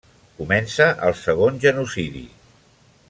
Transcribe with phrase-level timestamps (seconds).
[0.37, 2.25] Comença el segon genocidi.